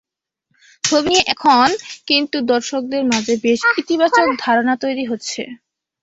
[0.83, 1.67] ছবি নিয়ে এখন
[2.07, 5.41] কিন্তু দর্শকদের মাঝে বেশ ইতিবাচক ধারণা তৈরি হচ্ছে।